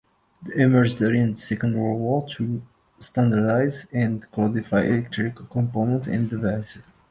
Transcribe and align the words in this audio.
They 0.41 0.63
emerge 0.63 0.95
during 0.95 1.33
the 1.35 1.39
Second 1.39 1.75
World 1.79 1.99
War 1.99 2.27
to 2.31 2.63
standardize 2.99 3.85
and 3.91 4.25
codify 4.31 4.81
electrical 4.85 5.45
components 5.45 6.07
and 6.07 6.27
devices. 6.27 6.81